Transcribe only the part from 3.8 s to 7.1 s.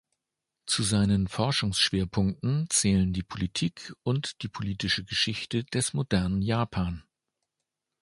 und politische Geschichte des modernen Japan.